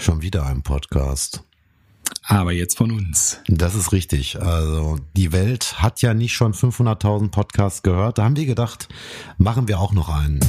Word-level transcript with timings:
Schon 0.00 0.22
wieder 0.22 0.46
ein 0.46 0.62
Podcast. 0.62 1.44
Aber 2.24 2.52
jetzt 2.52 2.78
von 2.78 2.90
uns. 2.90 3.38
Das 3.48 3.74
ist 3.74 3.92
richtig. 3.92 4.40
Also 4.40 4.96
die 5.14 5.30
Welt 5.30 5.82
hat 5.82 6.00
ja 6.00 6.14
nicht 6.14 6.32
schon 6.32 6.54
500.000 6.54 7.30
Podcasts 7.30 7.82
gehört. 7.82 8.16
Da 8.16 8.24
haben 8.24 8.34
wir 8.34 8.46
gedacht, 8.46 8.88
machen 9.36 9.68
wir 9.68 9.78
auch 9.78 9.92
noch 9.92 10.08
einen. 10.08 10.40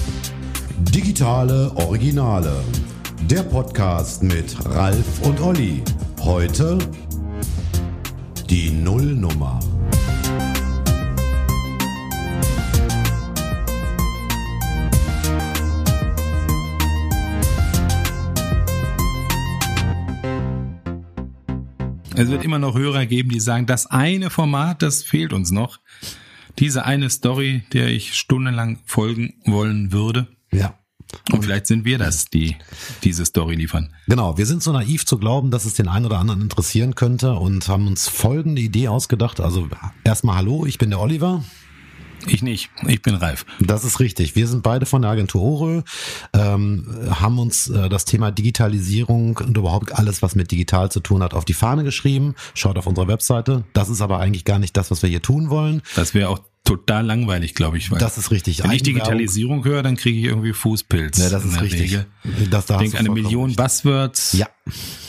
Digitale 0.79 1.69
Originale. 1.75 2.63
Der 3.29 3.43
Podcast 3.43 4.23
mit 4.23 4.55
Ralf 4.67 5.21
und 5.23 5.41
Olli. 5.41 5.83
Heute 6.21 6.77
die 8.49 8.71
Nullnummer. 8.71 9.59
Es 22.21 22.29
wird 22.29 22.43
immer 22.43 22.59
noch 22.59 22.75
Hörer 22.75 23.07
geben, 23.07 23.29
die 23.29 23.39
sagen, 23.39 23.65
das 23.65 23.87
eine 23.87 24.29
Format, 24.29 24.83
das 24.83 25.01
fehlt 25.01 25.33
uns 25.33 25.49
noch. 25.49 25.79
Diese 26.59 26.85
eine 26.85 27.09
Story, 27.09 27.63
der 27.73 27.87
ich 27.87 28.13
stundenlang 28.13 28.79
folgen 28.85 29.33
wollen 29.45 29.91
würde. 29.91 30.27
Ja. 30.51 30.77
Und 31.31 31.43
vielleicht 31.43 31.65
sind 31.65 31.83
wir 31.83 31.97
das, 31.97 32.25
die 32.25 32.55
diese 33.03 33.25
Story 33.25 33.55
liefern. 33.55 33.93
Genau, 34.07 34.37
wir 34.37 34.45
sind 34.45 34.61
so 34.61 34.71
naiv 34.71 35.05
zu 35.05 35.17
glauben, 35.17 35.49
dass 35.49 35.65
es 35.65 35.73
den 35.73 35.87
einen 35.87 36.05
oder 36.05 36.19
anderen 36.19 36.41
interessieren 36.41 36.93
könnte 36.93 37.33
und 37.33 37.67
haben 37.67 37.87
uns 37.87 38.07
folgende 38.07 38.61
Idee 38.61 38.87
ausgedacht. 38.87 39.41
Also 39.41 39.67
erstmal 40.03 40.35
hallo, 40.35 40.67
ich 40.67 40.77
bin 40.77 40.91
der 40.91 40.99
Oliver. 40.99 41.43
Ich 42.27 42.41
nicht. 42.41 42.69
Ich 42.87 43.01
bin 43.01 43.15
Ralf. 43.15 43.45
Das 43.59 43.83
ist 43.83 43.99
richtig. 43.99 44.35
Wir 44.35 44.47
sind 44.47 44.63
beide 44.63 44.85
von 44.85 45.01
der 45.01 45.11
Agentur 45.11 45.41
Orö, 45.41 45.81
ähm, 46.33 46.87
haben 47.09 47.39
uns 47.39 47.69
äh, 47.69 47.89
das 47.89 48.05
Thema 48.05 48.31
Digitalisierung 48.31 49.37
und 49.37 49.57
überhaupt 49.57 49.93
alles, 49.93 50.21
was 50.21 50.35
mit 50.35 50.51
digital 50.51 50.91
zu 50.91 50.99
tun 50.99 51.23
hat, 51.23 51.33
auf 51.33 51.45
die 51.45 51.53
Fahne 51.53 51.83
geschrieben. 51.83 52.35
Schaut 52.53 52.77
auf 52.77 52.87
unserer 52.87 53.07
Webseite. 53.07 53.63
Das 53.73 53.89
ist 53.89 54.01
aber 54.01 54.19
eigentlich 54.19 54.45
gar 54.45 54.59
nicht 54.59 54.77
das, 54.77 54.91
was 54.91 55.01
wir 55.01 55.09
hier 55.09 55.21
tun 55.21 55.49
wollen. 55.49 55.81
Das 55.95 56.13
wäre 56.13 56.29
auch 56.29 56.39
total 56.71 57.05
langweilig, 57.05 57.53
glaube 57.53 57.77
ich. 57.77 57.89
das 57.89 58.17
ist 58.17 58.31
richtig. 58.31 58.63
Wenn 58.63 58.71
ich 58.71 58.83
Digitalisierung 58.83 59.65
höre, 59.65 59.83
dann 59.83 59.97
kriege 59.97 60.17
ich 60.17 60.25
irgendwie 60.25 60.53
Fußpilz. 60.53 61.17
Ja, 61.17 61.29
das 61.29 61.43
ist 61.43 61.61
richtig. 61.61 61.99
Das, 62.49 62.65
da 62.65 62.75
ich 62.75 62.91
denke 62.91 62.99
eine 62.99 63.09
Million 63.09 63.55
Buzzwords 63.55 64.33
ja. 64.33 64.47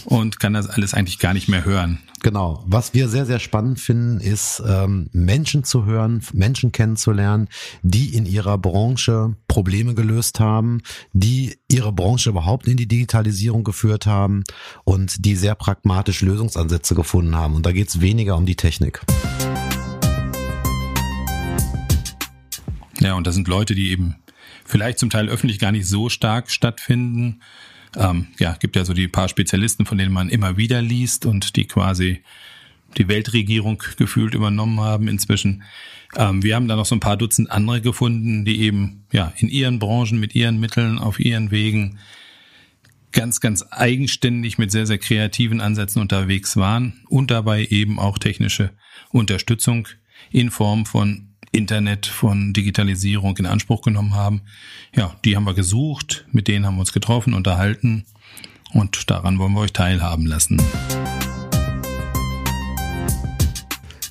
und 0.04 0.40
kann 0.40 0.54
das 0.54 0.66
alles 0.68 0.92
eigentlich 0.92 1.20
gar 1.20 1.34
nicht 1.34 1.48
mehr 1.48 1.64
hören. 1.64 2.00
Genau. 2.22 2.64
Was 2.66 2.94
wir 2.94 3.08
sehr, 3.08 3.26
sehr 3.26 3.38
spannend 3.38 3.78
finden, 3.78 4.20
ist 4.20 4.62
ähm, 4.66 5.08
Menschen 5.12 5.62
zu 5.62 5.84
hören, 5.86 6.22
Menschen 6.32 6.72
kennenzulernen, 6.72 7.48
die 7.82 8.14
in 8.14 8.26
ihrer 8.26 8.58
Branche 8.58 9.36
Probleme 9.46 9.94
gelöst 9.94 10.40
haben, 10.40 10.82
die 11.12 11.56
ihre 11.70 11.92
Branche 11.92 12.30
überhaupt 12.30 12.66
in 12.66 12.76
die 12.76 12.88
Digitalisierung 12.88 13.62
geführt 13.62 14.06
haben 14.06 14.42
und 14.84 15.24
die 15.24 15.36
sehr 15.36 15.54
pragmatisch 15.54 16.22
Lösungsansätze 16.22 16.94
gefunden 16.94 17.36
haben. 17.36 17.54
Und 17.54 17.66
da 17.66 17.72
geht 17.72 17.88
es 17.88 18.00
weniger 18.00 18.36
um 18.36 18.46
die 18.46 18.56
Technik. 18.56 19.00
Ja, 23.02 23.14
und 23.14 23.26
das 23.26 23.34
sind 23.34 23.48
Leute, 23.48 23.74
die 23.74 23.90
eben 23.90 24.16
vielleicht 24.64 24.98
zum 24.98 25.10
Teil 25.10 25.28
öffentlich 25.28 25.58
gar 25.58 25.72
nicht 25.72 25.86
so 25.86 26.08
stark 26.08 26.50
stattfinden. 26.50 27.40
Ähm, 27.96 28.28
ja, 28.38 28.56
gibt 28.58 28.76
ja 28.76 28.84
so 28.84 28.94
die 28.94 29.08
paar 29.08 29.28
Spezialisten, 29.28 29.86
von 29.86 29.98
denen 29.98 30.12
man 30.12 30.28
immer 30.28 30.56
wieder 30.56 30.80
liest 30.80 31.26
und 31.26 31.56
die 31.56 31.66
quasi 31.66 32.22
die 32.96 33.08
Weltregierung 33.08 33.82
gefühlt 33.96 34.34
übernommen 34.34 34.80
haben 34.80 35.08
inzwischen. 35.08 35.62
Ähm, 36.16 36.42
wir 36.42 36.54
haben 36.54 36.68
da 36.68 36.76
noch 36.76 36.86
so 36.86 36.94
ein 36.94 37.00
paar 37.00 37.16
Dutzend 37.16 37.50
andere 37.50 37.80
gefunden, 37.80 38.44
die 38.44 38.60
eben 38.60 39.04
ja 39.12 39.32
in 39.36 39.48
ihren 39.48 39.78
Branchen 39.78 40.20
mit 40.20 40.34
ihren 40.34 40.60
Mitteln 40.60 40.98
auf 40.98 41.18
ihren 41.18 41.50
Wegen 41.50 41.98
ganz, 43.12 43.40
ganz 43.40 43.64
eigenständig 43.70 44.58
mit 44.58 44.70
sehr, 44.70 44.86
sehr 44.86 44.98
kreativen 44.98 45.60
Ansätzen 45.60 46.00
unterwegs 46.00 46.56
waren 46.56 47.02
und 47.08 47.30
dabei 47.30 47.66
eben 47.66 47.98
auch 47.98 48.18
technische 48.18 48.70
Unterstützung 49.10 49.88
in 50.30 50.50
Form 50.50 50.86
von 50.86 51.31
Internet, 51.52 52.06
von 52.06 52.52
Digitalisierung 52.52 53.36
in 53.36 53.46
Anspruch 53.46 53.82
genommen 53.82 54.14
haben. 54.14 54.42
Ja, 54.96 55.14
die 55.24 55.36
haben 55.36 55.44
wir 55.44 55.54
gesucht, 55.54 56.26
mit 56.32 56.48
denen 56.48 56.66
haben 56.66 56.76
wir 56.76 56.80
uns 56.80 56.92
getroffen, 56.92 57.34
unterhalten 57.34 58.04
und 58.72 59.10
daran 59.10 59.38
wollen 59.38 59.52
wir 59.52 59.60
euch 59.60 59.72
teilhaben 59.72 60.26
lassen. 60.26 60.60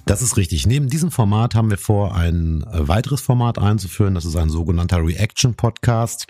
Das 0.05 0.21
ist 0.21 0.37
richtig. 0.37 0.67
Neben 0.67 0.89
diesem 0.89 1.09
Format 1.09 1.55
haben 1.55 1.69
wir 1.69 1.77
vor, 1.77 2.15
ein 2.15 2.65
weiteres 2.67 3.21
Format 3.21 3.57
einzuführen. 3.57 4.13
Das 4.13 4.25
ist 4.25 4.35
ein 4.35 4.49
sogenannter 4.49 4.97
Reaction 4.97 5.55
Podcast. 5.55 6.27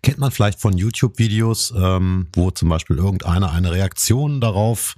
Kennt 0.00 0.18
man 0.18 0.30
vielleicht 0.30 0.60
von 0.60 0.76
YouTube-Videos, 0.76 1.74
ähm, 1.76 2.28
wo 2.32 2.52
zum 2.52 2.68
Beispiel 2.68 2.96
irgendeiner 2.96 3.50
eine 3.50 3.72
Reaktion 3.72 4.40
darauf 4.40 4.94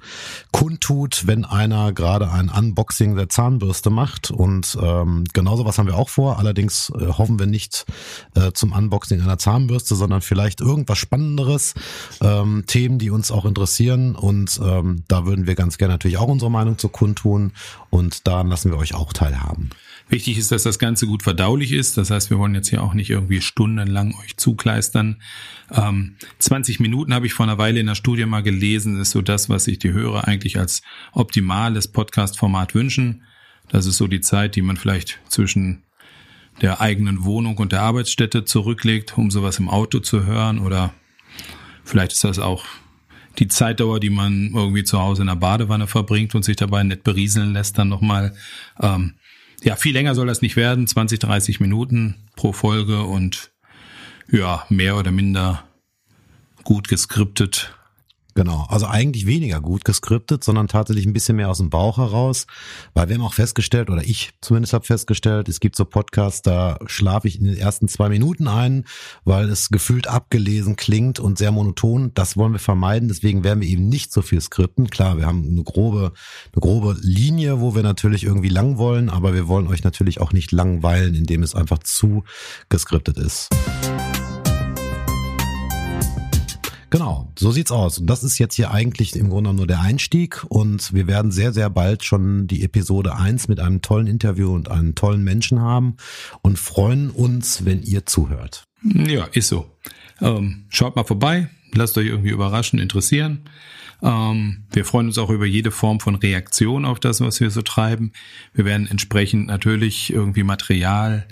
kundtut, 0.53 1.27
wenn 1.27 1.47
einer 1.47 1.93
gerade 1.93 2.31
ein 2.31 2.50
Unboxing 2.50 3.16
der 3.16 3.31
Zahnbürste 3.31 3.88
macht. 3.88 4.31
Und 4.31 4.77
ähm, 4.81 5.25
genauso 5.33 5.65
was 5.65 5.78
haben 5.78 5.87
wir 5.87 5.97
auch 5.97 6.11
vor. 6.11 6.38
Allerdings 6.38 6.91
äh, 6.91 7.06
hoffen 7.06 7.38
wir 7.38 7.47
nicht 7.47 7.87
äh, 8.34 8.53
zum 8.53 8.72
Unboxing 8.72 9.22
einer 9.22 9.38
Zahnbürste, 9.38 9.94
sondern 9.94 10.21
vielleicht 10.21 10.61
irgendwas 10.61 10.99
Spannenderes, 10.99 11.75
ähm, 12.21 12.65
Themen, 12.67 12.99
die 12.99 13.11
uns 13.11 13.31
auch 13.31 13.47
interessieren. 13.47 14.15
Und 14.15 14.61
ähm, 14.62 15.05
da 15.09 15.25
würden 15.25 15.47
wir 15.47 15.55
ganz 15.55 15.78
gerne 15.78 15.94
natürlich 15.94 16.19
auch 16.19 16.28
unsere 16.28 16.50
Meinung 16.50 16.77
zu 16.77 16.91
kundtun. 16.91 17.53
Und 17.88 18.27
daran 18.27 18.49
lassen 18.49 18.71
wir 18.71 18.78
euch 18.78 18.94
auch 18.94 19.15
teilhaben. 19.15 19.71
Wichtig 20.10 20.38
ist, 20.38 20.50
dass 20.50 20.65
das 20.65 20.81
Ganze 20.81 21.06
gut 21.06 21.22
verdaulich 21.22 21.71
ist. 21.71 21.97
Das 21.97 22.10
heißt, 22.10 22.31
wir 22.31 22.38
wollen 22.38 22.56
jetzt 22.56 22.69
hier 22.69 22.82
auch 22.82 22.94
nicht 22.94 23.10
irgendwie 23.10 23.41
stundenlang 23.41 24.12
euch 24.25 24.37
zukleistern. 24.37 25.22
Ähm, 25.71 26.16
20 26.41 26.81
Minuten 26.81 27.15
habe 27.15 27.26
ich 27.26 27.32
vor 27.32 27.47
einer 27.47 27.59
Weile 27.59 27.78
in 27.78 27.87
der 27.87 27.94
Studie 27.94 28.26
mal 28.26 28.43
gelesen, 28.43 29.00
ist 29.00 29.12
so 29.12 29.22
das, 29.22 29.49
was 29.49 29.65
sich 29.65 29.78
die 29.78 29.93
Hörer 29.93 30.26
eigentlich 30.26 30.59
als 30.59 30.82
optimales 31.12 31.87
Podcast-Format 31.87 32.75
wünschen. 32.75 33.22
Das 33.69 33.87
ist 33.87 33.99
so 33.99 34.09
die 34.09 34.20
Zeit, 34.20 34.56
die 34.56 34.62
man 34.62 34.76
vielleicht 34.76 35.20
zwischen 35.28 35.84
der 36.60 36.81
eigenen 36.81 37.22
Wohnung 37.22 37.59
und 37.59 37.70
der 37.70 37.82
Arbeitsstätte 37.82 38.44
zurücklegt, 38.44 39.16
um 39.16 39.31
sowas 39.31 39.60
im 39.60 39.69
Auto 39.69 40.00
zu 40.00 40.26
hören. 40.26 40.59
Oder 40.59 40.93
vielleicht 41.84 42.15
ist 42.15 42.25
das 42.25 42.41
auch 42.41 42.65
die 43.38 43.47
Zeitdauer, 43.47 44.00
die 44.00 44.10
man 44.10 44.50
irgendwie 44.53 44.82
zu 44.82 44.99
Hause 44.99 45.22
in 45.22 45.28
der 45.28 45.37
Badewanne 45.37 45.87
verbringt 45.87 46.34
und 46.34 46.44
sich 46.44 46.56
dabei 46.56 46.82
nett 46.82 47.04
berieseln 47.04 47.53
lässt, 47.53 47.78
dann 47.78 47.88
nochmal. 47.88 48.34
Ähm, 48.82 49.15
ja, 49.62 49.76
viel 49.76 49.93
länger 49.93 50.15
soll 50.15 50.26
das 50.26 50.43
nicht 50.43 50.56
werden, 50.56 50.87
20, 50.87 51.19
30 51.19 51.60
Minuten 51.60 52.16
pro 52.37 52.53
Folge 52.53 53.03
und 53.03 53.50
ja, 54.31 54.65
mehr 54.69 54.97
oder 54.97 55.10
minder 55.10 55.65
gut 56.62 56.88
geskriptet 56.88 57.75
Genau, 58.41 58.65
also 58.71 58.87
eigentlich 58.87 59.27
weniger 59.27 59.61
gut 59.61 59.84
geskriptet, 59.84 60.43
sondern 60.43 60.67
tatsächlich 60.67 61.05
ein 61.05 61.12
bisschen 61.12 61.37
mehr 61.37 61.51
aus 61.51 61.59
dem 61.59 61.69
Bauch 61.69 61.99
heraus, 61.99 62.47
weil 62.95 63.06
wir 63.06 63.17
haben 63.17 63.23
auch 63.23 63.34
festgestellt, 63.34 63.91
oder 63.91 64.03
ich 64.03 64.31
zumindest 64.41 64.73
habe 64.73 64.87
festgestellt, 64.87 65.51
es 65.51 65.61
gibt 65.61 65.77
so 65.77 65.84
Podcasts, 65.84 66.41
da 66.41 66.79
schlafe 66.87 67.29
ich 67.29 67.39
in 67.39 67.45
den 67.45 67.59
ersten 67.59 67.87
zwei 67.87 68.09
Minuten 68.09 68.49
ein, 68.49 68.87
weil 69.27 69.50
es 69.50 69.69
gefühlt 69.69 70.09
abgelesen 70.09 70.77
klingt 70.77 71.21
und 71.21 71.37
sehr 71.37 71.53
monoton. 71.53 72.12
Das 72.15 72.39
wollen 72.39 72.53
wir 72.53 72.61
vermeiden, 72.61 73.11
deswegen 73.11 73.45
werden 73.45 73.61
wir 73.61 73.69
eben 73.69 73.91
nicht 73.91 74.11
so 74.11 74.23
viel 74.23 74.41
skripten. 74.41 74.89
Klar, 74.89 75.19
wir 75.19 75.27
haben 75.27 75.47
eine 75.47 75.62
grobe, 75.62 76.15
eine 76.55 76.61
grobe 76.62 76.97
Linie, 77.03 77.61
wo 77.61 77.75
wir 77.75 77.83
natürlich 77.83 78.25
irgendwie 78.25 78.49
lang 78.49 78.79
wollen, 78.79 79.11
aber 79.11 79.34
wir 79.34 79.49
wollen 79.49 79.67
euch 79.67 79.84
natürlich 79.84 80.19
auch 80.19 80.33
nicht 80.33 80.50
langweilen, 80.50 81.15
indem 81.15 81.43
es 81.43 81.55
einfach 81.55 81.81
zu 81.81 82.25
geskriptet 82.71 83.19
ist. 83.19 83.50
Genau, 86.91 87.33
so 87.39 87.53
sieht's 87.53 87.71
aus. 87.71 87.99
Und 87.99 88.09
das 88.09 88.25
ist 88.25 88.39
jetzt 88.39 88.56
hier 88.56 88.73
eigentlich 88.73 89.15
im 89.15 89.31
Grunde 89.31 89.55
nur 89.55 89.69
der 89.69 89.81
Einstieg. 89.81 90.45
Und 90.49 90.93
wir 90.93 91.06
werden 91.06 91.31
sehr, 91.31 91.53
sehr 91.53 91.71
bald 91.71 92.05
schon 92.05 92.49
die 92.49 92.65
Episode 92.65 93.15
eins 93.15 93.47
mit 93.47 93.61
einem 93.61 93.81
tollen 93.81 94.09
Interview 94.09 94.53
und 94.53 94.71
einem 94.71 94.97
tollen 94.97 95.23
Menschen 95.23 95.61
haben 95.61 95.97
und 96.43 96.59
freuen 96.59 97.11
uns, 97.11 97.65
wenn 97.65 97.83
ihr 97.83 98.06
zuhört. 98.06 98.65
Ja, 98.83 99.27
ist 99.33 99.49
so. 99.49 99.71
Ähm, 100.21 100.64
schaut 100.69 100.97
mal 100.97 101.05
vorbei, 101.05 101.49
lasst 101.73 101.97
euch 101.97 102.06
irgendwie 102.06 102.31
überraschen, 102.31 102.81
interessieren. 102.81 103.43
Ähm, 104.03 104.64
wir 104.73 104.85
freuen 104.85 105.06
uns 105.06 105.19
auch 105.19 105.31
über 105.31 105.47
jede 105.47 105.70
Form 105.70 106.00
von 106.00 106.17
Reaktion 106.17 106.85
auf 106.85 106.99
das, 106.99 107.20
was 107.20 107.41
wir 107.41 107.50
so 107.50 107.62
treiben. 107.62 108.12
Wir 108.53 108.64
werden 108.64 108.88
entsprechend 108.88 109.47
natürlich 109.47 110.12
irgendwie 110.12 110.43
Material 110.43 111.26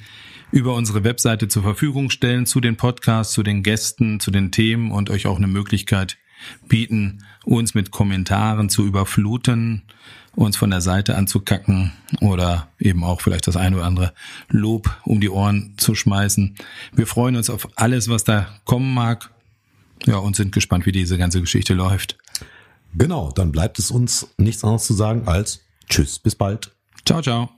über 0.50 0.74
unsere 0.74 1.04
Webseite 1.04 1.48
zur 1.48 1.62
Verfügung 1.62 2.10
stellen 2.10 2.46
zu 2.46 2.60
den 2.60 2.76
Podcasts, 2.76 3.32
zu 3.32 3.42
den 3.42 3.62
Gästen, 3.62 4.20
zu 4.20 4.30
den 4.30 4.50
Themen 4.50 4.92
und 4.92 5.10
euch 5.10 5.26
auch 5.26 5.36
eine 5.36 5.46
Möglichkeit 5.46 6.18
bieten, 6.68 7.24
uns 7.44 7.74
mit 7.74 7.90
Kommentaren 7.90 8.68
zu 8.68 8.86
überfluten, 8.86 9.82
uns 10.34 10.56
von 10.56 10.70
der 10.70 10.80
Seite 10.80 11.16
anzukacken 11.16 11.92
oder 12.20 12.68
eben 12.78 13.02
auch 13.02 13.20
vielleicht 13.20 13.46
das 13.46 13.56
eine 13.56 13.76
oder 13.76 13.86
andere 13.86 14.12
Lob 14.48 14.88
um 15.04 15.20
die 15.20 15.30
Ohren 15.30 15.74
zu 15.76 15.94
schmeißen. 15.94 16.54
Wir 16.92 17.06
freuen 17.06 17.36
uns 17.36 17.50
auf 17.50 17.68
alles, 17.76 18.08
was 18.08 18.24
da 18.24 18.46
kommen 18.64 18.94
mag. 18.94 19.30
Ja, 20.06 20.18
und 20.18 20.36
sind 20.36 20.52
gespannt, 20.52 20.86
wie 20.86 20.92
diese 20.92 21.18
ganze 21.18 21.40
Geschichte 21.40 21.74
läuft. 21.74 22.16
Genau, 22.94 23.32
dann 23.32 23.50
bleibt 23.50 23.80
es 23.80 23.90
uns 23.90 24.28
nichts 24.38 24.62
anderes 24.62 24.84
zu 24.84 24.94
sagen 24.94 25.26
als 25.26 25.64
Tschüss, 25.88 26.20
bis 26.20 26.36
bald. 26.36 26.70
Ciao, 27.04 27.20
ciao. 27.20 27.50